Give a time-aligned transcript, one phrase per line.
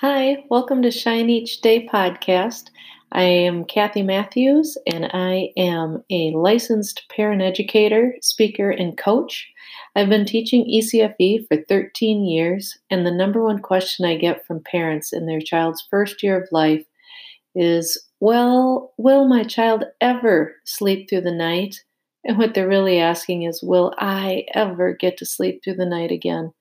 [0.00, 2.70] Hi, welcome to Shine Each Day podcast.
[3.10, 9.48] I am Kathy Matthews, and I am a licensed parent educator, speaker, and coach.
[9.96, 14.62] I've been teaching ECFE for 13 years, and the number one question I get from
[14.62, 16.84] parents in their child's first year of life
[17.56, 21.74] is Well, will my child ever sleep through the night?
[22.24, 26.12] And what they're really asking is Will I ever get to sleep through the night
[26.12, 26.52] again?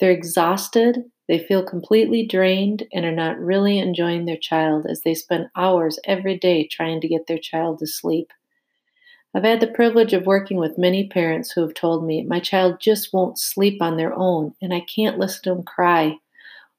[0.00, 5.14] They're exhausted they feel completely drained and are not really enjoying their child as they
[5.14, 8.32] spend hours every day trying to get their child to sleep.
[9.34, 12.80] I've had the privilege of working with many parents who have told me, My child
[12.80, 16.18] just won't sleep on their own, and I can't listen to them cry,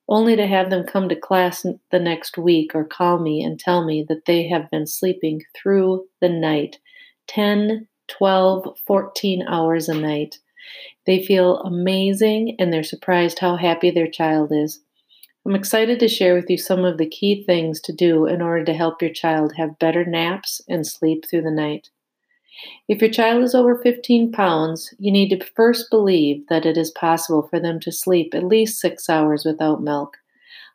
[0.07, 3.83] only to have them come to class the next week or call me and tell
[3.83, 6.79] me that they have been sleeping through the night
[7.27, 10.39] 10, 12, 14 hours a night.
[11.05, 14.79] They feel amazing and they're surprised how happy their child is.
[15.45, 18.63] I'm excited to share with you some of the key things to do in order
[18.63, 21.89] to help your child have better naps and sleep through the night.
[22.87, 26.91] If your child is over 15 pounds, you need to first believe that it is
[26.91, 30.17] possible for them to sleep at least six hours without milk.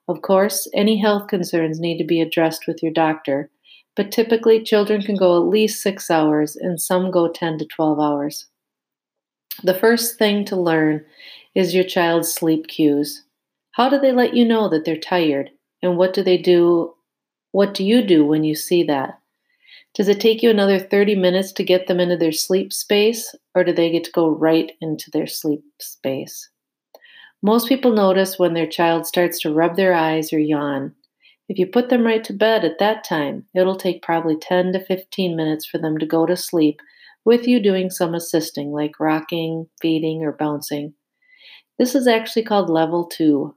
[0.09, 3.51] Of course, any health concerns need to be addressed with your doctor,
[3.95, 8.01] but typically children can go at least six hours and some go 10 to 12
[8.01, 8.47] hours.
[9.65, 11.05] The first thing to learn
[11.55, 13.25] is your child's sleep cues.
[13.73, 15.51] How do they let you know that they're tired?
[15.83, 16.95] And what do they do?
[17.53, 19.19] What do you do when you see that?
[19.95, 23.65] Does it take you another 30 minutes to get them into their sleep space, or
[23.65, 26.49] do they get to go right into their sleep space?
[27.43, 30.95] Most people notice when their child starts to rub their eyes or yawn.
[31.49, 34.85] If you put them right to bed at that time, it'll take probably 10 to
[34.85, 36.81] 15 minutes for them to go to sleep
[37.29, 40.95] with you doing some assisting, like rocking, feeding, or bouncing.
[41.79, 43.55] This is actually called level two,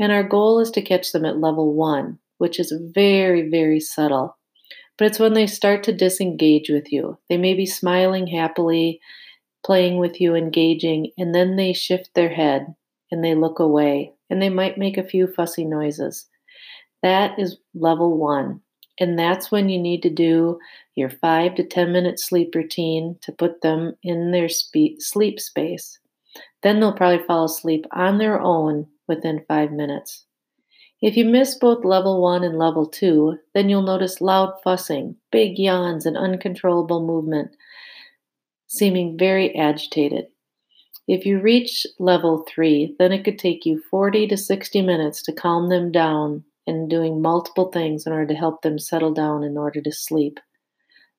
[0.00, 4.36] and our goal is to catch them at level one, which is very, very subtle.
[4.98, 7.16] But it's when they start to disengage with you.
[7.28, 8.98] They may be smiling happily,
[9.64, 12.74] playing with you, engaging, and then they shift their head
[13.12, 16.26] and they look away, and they might make a few fussy noises.
[17.04, 18.62] That is level one.
[19.00, 20.58] And that's when you need to do
[20.94, 25.00] your five to 10 minute sleep routine to put them in their sleep
[25.40, 25.98] space.
[26.62, 30.24] Then they'll probably fall asleep on their own within five minutes.
[31.00, 35.58] If you miss both level one and level two, then you'll notice loud fussing, big
[35.58, 37.56] yawns, and uncontrollable movement,
[38.68, 40.26] seeming very agitated.
[41.08, 45.32] If you reach level three, then it could take you 40 to 60 minutes to
[45.32, 49.56] calm them down and doing multiple things in order to help them settle down in
[49.56, 50.38] order to sleep.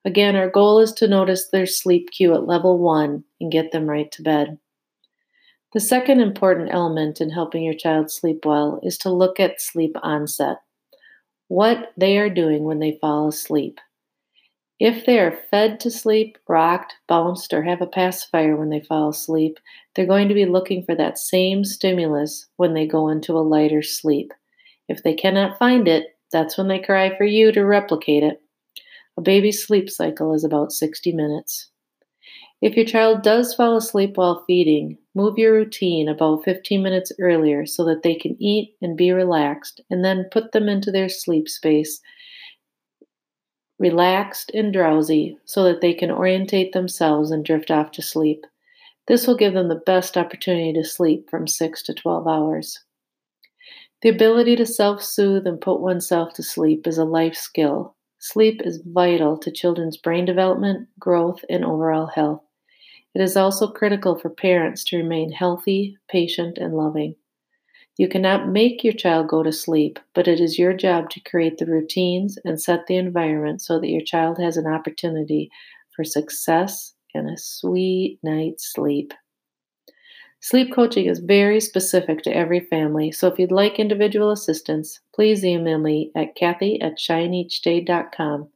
[0.05, 3.89] Again, our goal is to notice their sleep cue at level one and get them
[3.89, 4.57] right to bed.
[5.73, 9.95] The second important element in helping your child sleep well is to look at sleep
[10.03, 10.57] onset,
[11.47, 13.79] what they are doing when they fall asleep.
[14.79, 19.09] If they are fed to sleep, rocked, bounced, or have a pacifier when they fall
[19.09, 19.57] asleep,
[19.95, 23.81] they're going to be looking for that same stimulus when they go into a lighter
[23.81, 24.33] sleep.
[24.93, 28.39] If they cannot find it, that's when they cry for you to replicate it.
[29.17, 31.71] A baby's sleep cycle is about 60 minutes.
[32.61, 37.65] If your child does fall asleep while feeding, move your routine about 15 minutes earlier
[37.65, 41.49] so that they can eat and be relaxed, and then put them into their sleep
[41.49, 41.99] space,
[43.79, 48.45] relaxed and drowsy, so that they can orientate themselves and drift off to sleep.
[49.07, 52.79] This will give them the best opportunity to sleep from 6 to 12 hours.
[54.03, 57.95] The ability to self soothe and put oneself to sleep is a life skill.
[58.19, 62.43] Sleep is vital to children's brain development, growth, and overall health.
[63.15, 67.15] It is also critical for parents to remain healthy, patient, and loving.
[67.97, 71.57] You cannot make your child go to sleep, but it is your job to create
[71.57, 75.49] the routines and set the environment so that your child has an opportunity
[75.95, 79.13] for success and a sweet night's sleep.
[80.45, 85.45] Sleep coaching is very specific to every family, so if you'd like individual assistance, please
[85.45, 88.49] email me at kathy at shineeachday.com.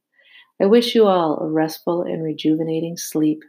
[0.62, 3.42] I wish you all a restful and rejuvenating sleep.